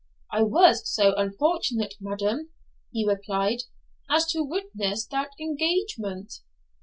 'I 0.31 0.41
was 0.45 0.81
so 0.91 1.13
unfortunate, 1.13 1.93
madam,' 2.01 2.49
he 2.91 3.07
replied, 3.07 3.59
'as 4.09 4.25
to 4.31 4.41
witness 4.41 5.05
that 5.05 5.29
engagement.' 5.39 6.41